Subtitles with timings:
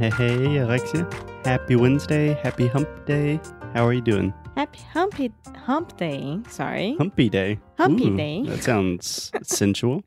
[0.00, 1.06] Hey, Alexia.
[1.44, 2.32] Happy Wednesday.
[2.42, 3.38] Happy hump day.
[3.74, 4.32] How are you doing?
[4.56, 5.30] Happy Humpy
[5.66, 6.38] Hump Day.
[6.48, 6.94] Sorry.
[6.96, 7.58] Humpy day.
[7.76, 8.42] Humpy Ooh, day.
[8.46, 10.02] That sounds sensual.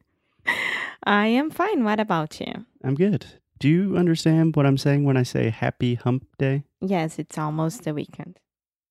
[1.03, 1.83] I am fine.
[1.83, 2.65] What about you?
[2.83, 3.25] I'm good.
[3.59, 6.63] Do you understand what I'm saying when I say happy hump day?
[6.81, 8.39] Yes, it's almost the weekend.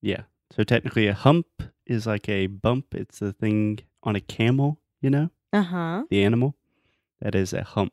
[0.03, 0.23] Yeah.
[0.53, 1.47] So technically, a hump
[1.84, 2.95] is like a bump.
[2.95, 6.05] It's the thing on a camel, you know, Uh huh.
[6.11, 6.55] the animal.
[7.21, 7.93] That is a hump.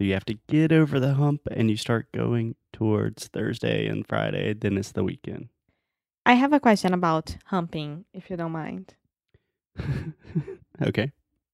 [0.00, 4.08] So you have to get over the hump and you start going towards Thursday and
[4.08, 4.54] Friday.
[4.54, 5.50] Then it's the weekend.
[6.24, 8.94] I have a question about humping, if you don't mind.
[10.82, 11.12] okay.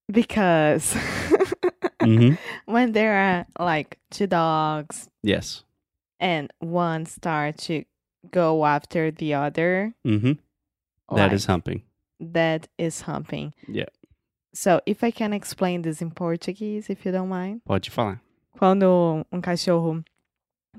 [0.09, 0.97] Because
[2.01, 2.35] hmm
[2.67, 5.65] when there are like two dogs Yes.
[6.21, 7.83] and one start to
[8.31, 10.35] go after the other, hmm
[11.13, 11.83] That is like, humping.
[12.21, 13.55] that is humping.
[13.67, 13.91] Yeah.
[14.55, 17.63] So if I can explain this in Portuguese, if you don't mind.
[17.65, 18.21] Pode falar.
[18.59, 20.03] Quando um cachorro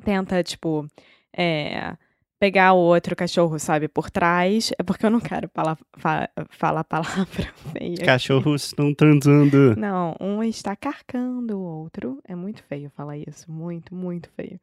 [0.03, 0.87] tenta, tipo,
[1.35, 1.95] é,
[2.39, 6.83] pegar o outro cachorro, sabe, por trás, é porque eu não quero falar, fa falar
[6.85, 7.97] palavra feia.
[8.05, 9.75] Cachorros estão transando.
[9.75, 12.21] Não, um está carcando o outro.
[12.23, 13.51] É muito feio falar isso.
[13.51, 14.59] Muito, muito feio.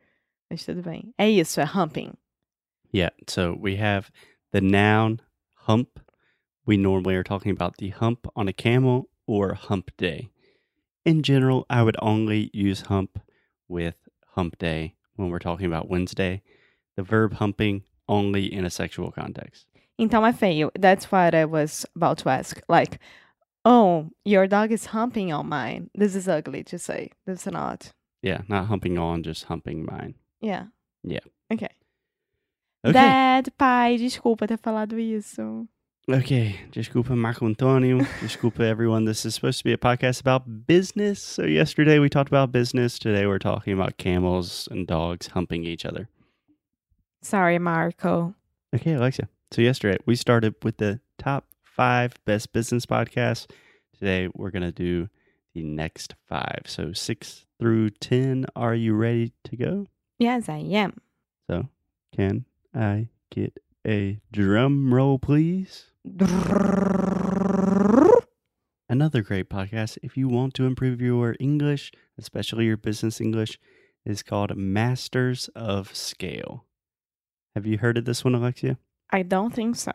[0.51, 1.13] Mas tudo bem.
[1.19, 2.13] É isso, é humping.
[2.95, 3.15] Yeah.
[3.29, 4.09] So we have
[4.53, 5.19] the noun
[5.69, 5.99] hump.
[6.67, 10.31] We normally are talking about the hump on a camel or hump day.
[11.05, 13.21] In general, I would only use hump
[13.69, 13.97] with
[14.35, 16.43] hump day when we're talking about Wednesday.
[16.97, 19.67] The verb humping only in a sexual context.
[19.99, 20.71] Então é feio.
[20.79, 22.61] That's what I was about to ask.
[22.69, 22.99] Like,
[23.65, 25.91] oh, your dog is humping on mine.
[25.95, 27.11] This is ugly to say.
[27.27, 27.93] This is not.
[28.23, 30.15] Yeah, not humping on, just humping mine.
[30.41, 30.67] Yeah.
[31.03, 31.21] Yeah.
[31.53, 31.69] Okay.
[32.85, 32.93] Okay.
[32.93, 35.69] Dad, pai, desculpa ter falado isso.
[36.07, 37.99] Okay, desculpa Marco Antonio.
[38.21, 39.07] Desculpa everyone.
[39.07, 41.23] This is supposed to be a podcast about business.
[41.23, 42.99] So yesterday we talked about business.
[42.99, 46.11] Today we're talking about camels and dogs humping each other.
[47.23, 48.35] Sorry, Marco.
[48.75, 49.31] Okay, Alexia.
[49.51, 53.47] So yesterday we started with the top five best business podcasts.
[53.99, 55.09] Today we're gonna do
[55.55, 56.65] the next five.
[56.67, 58.45] So six through ten.
[58.55, 59.87] Are you ready to go?
[60.19, 61.01] Yes, I am.
[61.49, 61.71] So
[62.15, 62.45] can
[62.75, 65.87] I get a drum roll, please?
[68.89, 73.59] Another great podcast, if you want to improve your English, especially your business English,
[74.05, 76.67] is called Masters of Scale.
[77.55, 78.79] Have you heard of this one, Alexia?
[79.11, 79.93] I don't think so.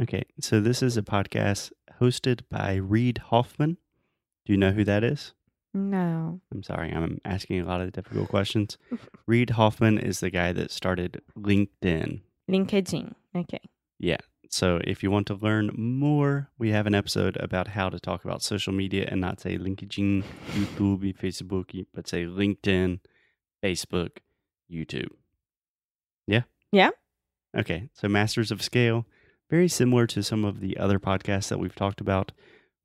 [0.00, 3.76] Okay, so this is a podcast hosted by Reid Hoffman.
[4.46, 5.34] Do you know who that is?
[5.74, 6.40] No.
[6.52, 8.78] I'm sorry, I'm asking a lot of difficult questions.
[9.26, 12.22] Reid Hoffman is the guy that started LinkedIn.
[12.48, 13.14] LinkedIn.
[13.36, 13.60] Okay.
[13.98, 14.18] Yeah.
[14.50, 18.24] So if you want to learn more, we have an episode about how to talk
[18.24, 23.00] about social media and not say LinkedIn, YouTube, Facebook, but say LinkedIn,
[23.62, 24.18] Facebook,
[24.72, 25.10] YouTube.
[26.26, 26.42] Yeah?
[26.72, 26.90] Yeah.
[27.56, 27.90] Okay.
[27.92, 29.04] So Masters of Scale,
[29.50, 32.32] very similar to some of the other podcasts that we've talked about,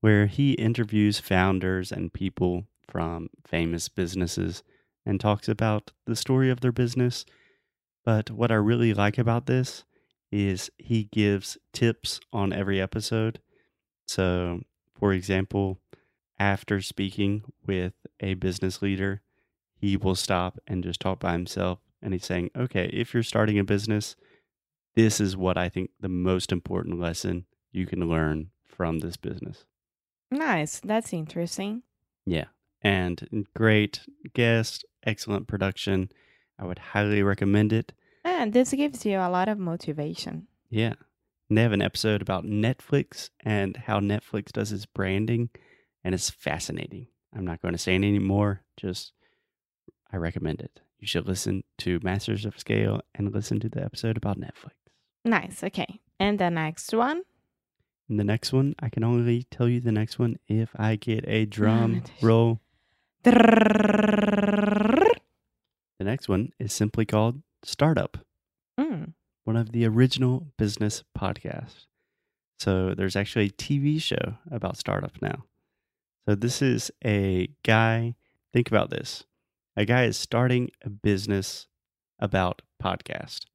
[0.02, 4.64] where he interviews founders and people from famous businesses
[5.06, 7.26] and talks about the story of their business.
[8.04, 9.86] But what I really like about this
[10.32, 13.40] is he gives tips on every episode.
[14.08, 14.62] So,
[14.94, 15.80] for example,
[16.40, 19.22] after speaking with a business leader,
[19.76, 21.80] he will stop and just talk by himself.
[22.02, 24.16] And he's saying, okay, if you're starting a business,
[24.96, 29.66] this is what I think the most important lesson you can learn from this business.
[30.32, 30.80] Nice.
[30.80, 31.84] That's interesting.
[32.26, 32.46] Yeah.
[32.82, 34.02] And great
[34.34, 36.10] guest, excellent production.
[36.60, 37.94] I would highly recommend it.
[38.24, 40.48] And this gives you a lot of motivation.
[40.70, 40.94] Yeah.
[41.50, 45.50] And they have an episode about Netflix and how Netflix does its branding,
[46.04, 47.08] and it's fascinating.
[47.36, 49.14] I'm not going to say any more, just
[50.12, 50.80] I recommend it.
[51.00, 54.72] You should listen to Masters of Scale and listen to the episode about Netflix.
[55.26, 55.64] Nice.
[55.64, 56.00] Okay.
[56.20, 57.24] And the next one?
[58.08, 61.26] And the next one, I can only tell you the next one if I get
[61.28, 62.62] a drum roll.
[66.04, 66.06] Mm.
[66.06, 68.18] The next one is simply called Startup.
[69.46, 71.86] one of the original business podcasts.
[72.60, 75.46] So there's actually a TV show about startup now.
[76.28, 78.16] So this is a guy,
[78.54, 79.26] think about this.
[79.76, 81.68] A guy is starting a business
[82.20, 83.46] about podcast.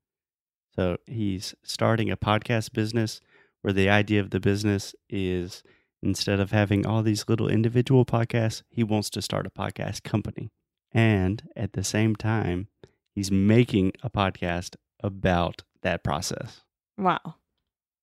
[0.75, 3.21] So he's starting a podcast business
[3.62, 5.62] where the idea of the business is
[6.03, 10.50] instead of having all these little individual podcasts, he wants to start a podcast company.
[10.93, 12.69] And at the same time,
[13.14, 16.62] he's making a podcast about that process.
[16.96, 17.35] Wow.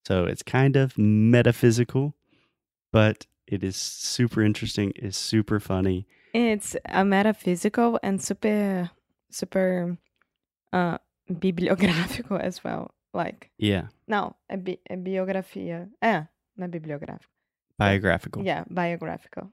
[0.07, 2.13] So it's kind of metaphysical,
[2.93, 6.05] but it is super interesting, it's super funny.
[6.33, 8.91] It's a metaphysical and super,
[9.31, 9.97] super
[10.73, 10.97] uh,
[11.31, 12.91] bibliográfico as well.
[13.13, 15.89] Like, Yeah, não, a, bi é biografia.
[16.03, 16.27] É,
[16.57, 17.31] não é bibliográfico.
[17.79, 18.43] biographical.
[18.43, 19.47] Yeah, biographical.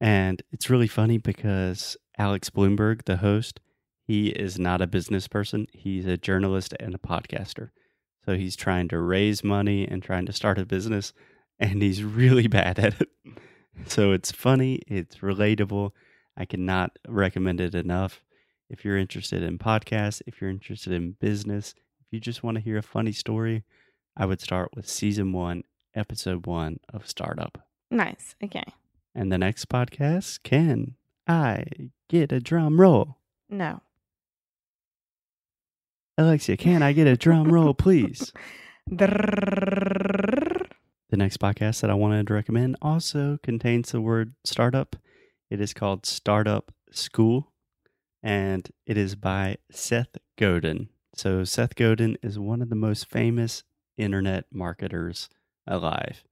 [0.00, 3.60] And it's really funny because Alex Blumberg, the host,
[4.06, 5.66] he is not a business person.
[5.72, 7.70] He's a journalist and a podcaster.
[8.24, 11.12] So he's trying to raise money and trying to start a business,
[11.58, 13.08] and he's really bad at it.
[13.86, 15.92] So it's funny, it's relatable.
[16.36, 18.22] I cannot recommend it enough.
[18.68, 22.62] If you're interested in podcasts, if you're interested in business, if you just want to
[22.62, 23.64] hear a funny story,
[24.16, 25.64] I would start with season one,
[25.94, 27.58] episode one of Startup.
[27.90, 28.34] Nice.
[28.42, 28.64] Okay.
[29.14, 30.94] And the next podcast, can
[31.26, 31.64] I
[32.08, 33.16] get a drum roll?
[33.48, 33.80] No.
[36.16, 38.32] Alexia, can I get a drum roll, please?
[41.10, 44.96] The next podcast that I wanted to recommend also contains the word startup.
[45.50, 47.52] It is called Startup School,
[48.22, 50.88] and it is by Seth Godin.
[51.14, 53.64] So, Seth Godin is one of the most famous
[53.96, 55.28] internet marketers
[55.66, 56.22] alive.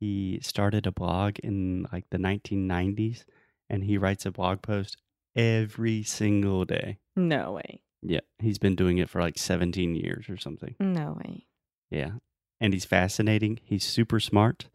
[0.00, 3.24] He started a blog in like the 1990s,
[3.68, 4.96] and he writes a blog post
[5.36, 6.98] every single day.
[7.14, 7.82] No way.
[8.02, 10.74] Yeah, he's been doing it for like 17 years or something.
[10.80, 11.46] No way.
[11.90, 12.12] Yeah.
[12.60, 13.60] And he's fascinating.
[13.62, 14.68] He's super smart.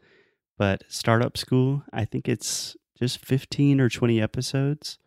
[0.59, 4.99] But Startup School, I think it's just 15 or 20 episodes.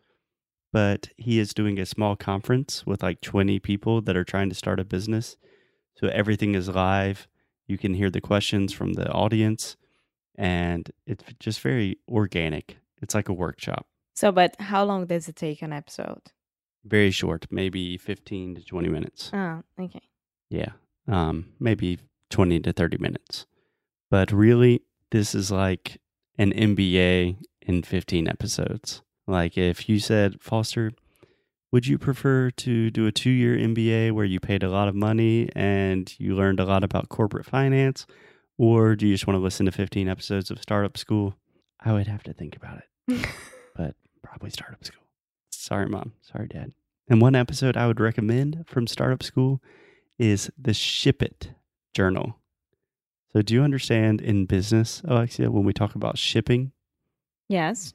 [0.72, 4.54] But he is doing a small conference with like 20 people that are trying to
[4.54, 5.36] start a business.
[5.96, 7.28] So everything is live.
[7.68, 9.76] You can hear the questions from the audience.
[10.38, 12.78] And it's just very organic.
[13.02, 13.86] It's like a workshop.
[14.14, 16.22] So, but how long does it take an episode?
[16.84, 19.30] Very short, maybe 15 to 20 minutes.
[19.34, 20.02] Oh, okay.
[20.48, 20.72] Yeah.
[21.06, 21.98] Um, maybe
[22.30, 23.46] 20 to 30 minutes.
[24.10, 26.00] But really, this is like
[26.38, 29.02] an MBA in 15 episodes.
[29.26, 30.92] Like if you said, Foster,
[31.70, 34.94] would you prefer to do a two year MBA where you paid a lot of
[34.94, 38.06] money and you learned a lot about corporate finance?
[38.58, 41.34] Or do you just want to listen to 15 episodes of Startup School?
[41.80, 43.26] I would have to think about it,
[43.76, 45.02] but probably Startup School.
[45.50, 46.12] Sorry, mom.
[46.22, 46.72] Sorry, dad.
[47.08, 49.62] And one episode I would recommend from Startup School
[50.18, 51.52] is the Ship It
[51.94, 52.36] Journal.
[53.32, 56.72] So, do you understand in business, Alexia, when we talk about shipping,
[57.48, 57.94] yes.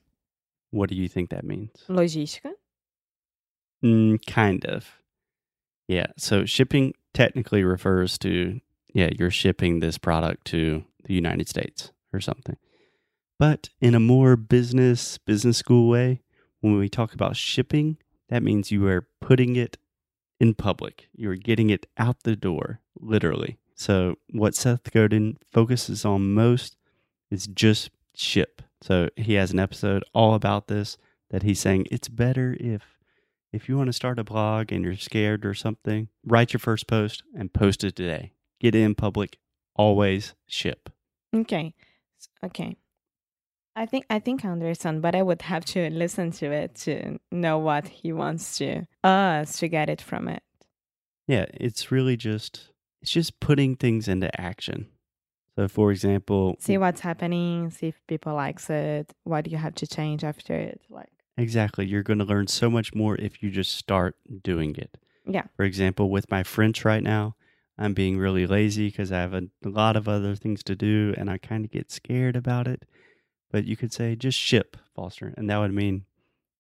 [0.72, 1.72] what do you think that means?
[1.90, 2.52] Logística.
[3.84, 4.88] Mm, kind of.
[5.88, 6.08] Yeah.
[6.18, 8.62] So, shipping technically refers to,
[8.94, 12.58] yeah, you're shipping this product to the United States or something.
[13.40, 16.22] But in a more business, business school way,
[16.62, 17.98] when we talk about shipping,
[18.30, 19.78] that means you are putting it
[20.40, 21.08] in public.
[21.14, 23.58] You're getting it out the door, literally.
[23.76, 26.78] So, what Seth Godin focuses on most
[27.32, 28.62] is just ship.
[28.82, 30.98] So, he has an episode all about this
[31.32, 32.84] that he's saying it's better if
[33.52, 36.88] if you want to start a blog and you're scared or something, write your first
[36.88, 38.33] post and post it today.
[38.64, 39.38] Get in public,
[39.76, 40.90] always ship.
[41.36, 41.74] Okay.
[42.42, 42.78] Okay.
[43.76, 47.20] I think I think I understand, but I would have to listen to it to
[47.32, 50.44] know what he wants to us to get it from it.
[51.28, 52.70] Yeah, it's really just
[53.02, 54.88] it's just putting things into action.
[55.58, 59.76] So for example, See what's happening, see if people likes it, what do you have
[59.76, 60.82] to change after it.
[60.90, 64.98] Like exactly, you're going to learn so much more if you just start doing it.
[65.26, 65.44] Yeah.
[65.58, 67.36] For example, with my French right now,
[67.78, 71.30] I'm being really lazy because I have a, lot of other things to do and
[71.30, 72.84] I kind of get scared about it.
[73.52, 76.06] But you could say just ship, Foster, and that would mean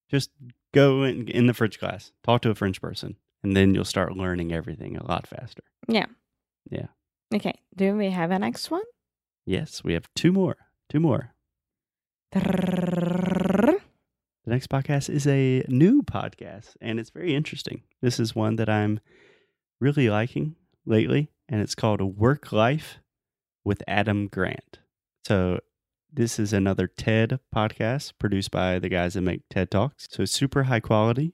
[0.09, 0.29] just
[0.73, 4.15] go in, in the French class, talk to a French person, and then you'll start
[4.15, 5.63] learning everything a lot faster.
[5.87, 6.05] Yeah.
[6.69, 6.87] Yeah.
[7.33, 7.55] Okay.
[7.75, 8.83] Do we have a next one?
[9.45, 10.57] Yes, we have two more.
[10.89, 11.33] Two more.
[12.31, 13.79] The
[14.45, 17.83] next podcast is a new podcast, and it's very interesting.
[18.01, 18.99] This is one that I'm
[19.79, 22.99] really liking lately, and it's called Work Life
[23.63, 24.79] with Adam Grant.
[25.25, 25.59] So,
[26.11, 30.07] this is another TED podcast produced by the guys that make TED Talks.
[30.11, 31.33] So, super high quality,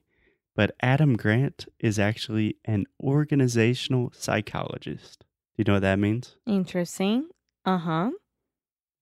[0.56, 5.20] but Adam Grant is actually an organizational psychologist.
[5.20, 5.26] Do
[5.58, 6.36] you know what that means?
[6.46, 7.28] Interesting.
[7.64, 8.10] Uh huh.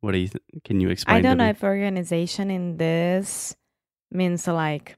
[0.01, 1.19] What do you th- can you explain?
[1.19, 1.51] I don't know me?
[1.51, 3.57] if organization in this
[4.11, 4.97] means like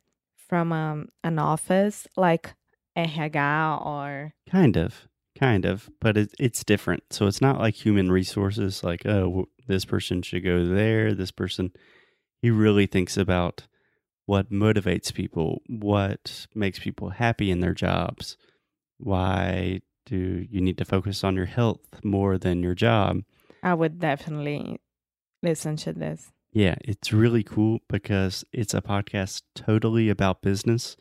[0.49, 2.54] from um, an office, like
[2.97, 5.09] RH or Kind of,
[5.39, 7.05] kind of, but it, it's different.
[7.11, 11.73] So it's not like human resources, like, oh, this person should go there, this person.
[12.43, 13.67] He really thinks about
[14.27, 18.37] what motivates people, what makes people happy in their jobs,
[18.99, 23.23] why do you need to focus on your health more than your job.
[23.63, 24.81] I would definitely
[25.43, 26.33] listen to this.
[26.53, 30.97] Yeah, it's really cool because it's a podcast totally about business,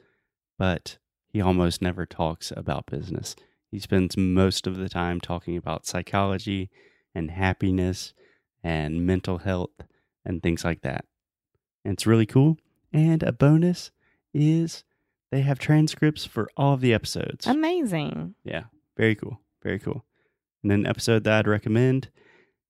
[0.59, 3.35] but he almost never talks about business.
[3.71, 6.69] He spends most of the time talking about psychology
[7.13, 8.13] and happiness
[8.63, 9.71] and mental health
[10.25, 11.05] and things like that.
[11.85, 12.57] And it's really cool.
[12.91, 13.91] And a bonus
[14.33, 14.83] is
[15.31, 17.45] they have transcripts for all of the episodes.
[17.47, 18.35] Amazing.
[18.43, 18.63] Yeah,
[18.97, 19.39] very cool.
[19.63, 20.05] Very cool.
[20.63, 22.09] And then, episode that I'd recommend,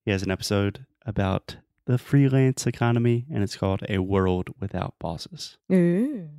[0.06, 5.58] he has an episode about the freelance economy, and it's called A World Without Bosses.
[5.72, 6.30] Ooh.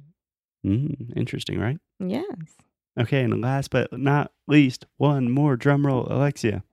[0.65, 1.79] Mm, interesting, right?
[1.99, 2.57] Yes.
[2.99, 6.65] Okay, and last but not least, one more drum roll, Alexia.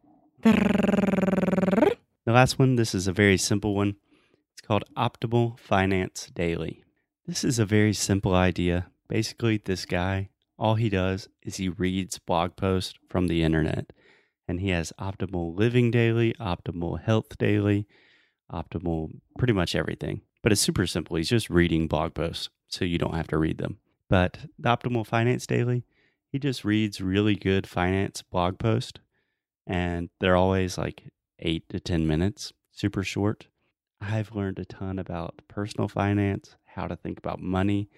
[0.44, 1.96] The
[2.26, 3.96] last one, this is a very simple one.
[4.54, 6.84] It's called Optimal Finance Daily.
[7.26, 8.88] This is a very simple idea.
[9.08, 13.94] Basically, this guy, all he does is he reads blog posts from the internet.
[14.48, 17.86] And he has Optimal Living Daily, Optimal Health Daily,
[18.52, 20.22] Optimal pretty much everything.
[20.42, 21.18] But it's super simple.
[21.18, 23.78] He's just reading blog posts, so you don't have to read them.
[24.10, 25.84] But the Optimal Finance Daily,
[26.38, 29.00] he just reads really good finance blog posts
[29.66, 31.06] and they're always like
[31.40, 33.48] eight to 10 minutes, super short.
[34.00, 37.90] I've learned a ton about personal finance, how to think about money,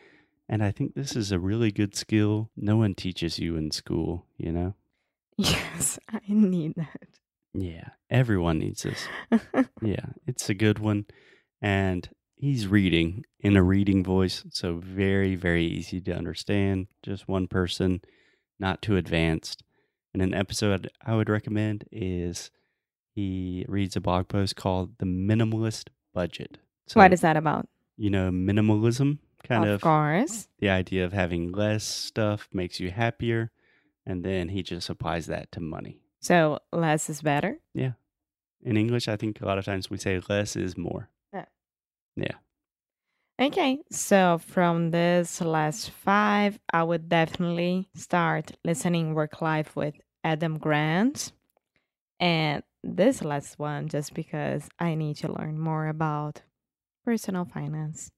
[0.48, 4.26] and I think this is a really good skill no one teaches you in school,
[4.38, 4.76] you know?
[5.38, 7.10] Yes, I need that.
[7.54, 9.06] Yeah, everyone needs this.
[9.82, 11.08] Yeah, it's a good one.
[11.62, 16.88] And he's reading in a reading voice, so very, very easy to understand.
[17.04, 18.02] Just one person,
[18.60, 19.64] not too advanced.
[20.14, 22.52] And an episode I would recommend is
[23.14, 26.58] he reads a blog post called The Minimalist Budget.
[26.88, 27.68] So, what is that about?
[28.00, 30.48] you know, minimalism, kind of of course.
[30.60, 33.52] the idea of having less stuff makes you happier.
[34.06, 36.00] And then he just applies that to money.
[36.22, 37.60] So less is better.
[37.74, 37.92] Yeah.
[38.64, 41.10] In English, I think a lot of times we say less is more.
[43.40, 50.58] Okay, so from this last five, I would definitely start listening Work Life with Adam
[50.58, 51.32] Grant.
[52.20, 56.42] And this last one, just because I need to learn more about
[57.06, 58.12] personal finance.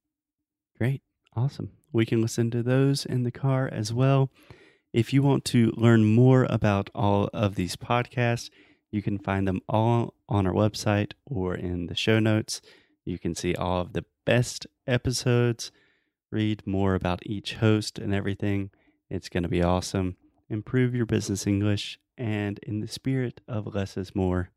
[0.79, 1.03] Great.
[1.35, 1.69] Awesome.
[1.93, 4.31] We can listen to those in the car as well.
[4.91, 8.49] If you want to learn more about all of these podcasts,
[8.89, 12.59] you can find them all on our website or in the show notes.
[13.05, 15.71] You can see all of the best episodes,
[16.31, 18.71] read more about each host and everything.
[19.09, 20.15] It's going to be awesome.
[20.49, 21.99] Improve your business English.
[22.17, 24.49] And in the spirit of less is more,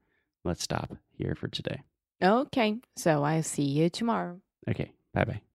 [0.45, 1.83] let's stop here for today.
[2.23, 4.41] Okay, so I'll see you tomorrow.
[4.69, 4.93] Okay.
[5.15, 5.41] Bye bye.